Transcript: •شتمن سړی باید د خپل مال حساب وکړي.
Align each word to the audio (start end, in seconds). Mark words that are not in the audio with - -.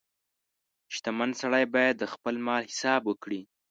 •شتمن 0.95 1.29
سړی 1.41 1.65
باید 1.73 1.95
د 1.97 2.03
خپل 2.13 2.35
مال 2.45 2.61
حساب 2.71 3.01
وکړي. 3.05 3.41